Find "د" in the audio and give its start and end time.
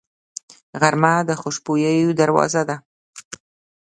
1.29-1.31